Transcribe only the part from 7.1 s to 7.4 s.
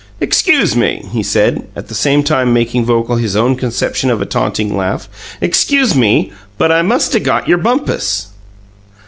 'a'